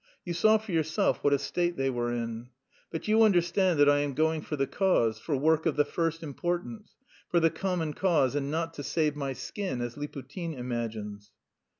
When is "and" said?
8.33-8.49